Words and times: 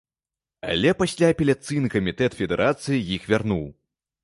Але 0.71 0.93
пасля 1.01 1.29
апеляцыйны 1.33 1.93
камітэт 1.97 2.39
федэрацыі 2.41 3.05
іх 3.19 3.31
вярнуў. 3.35 3.65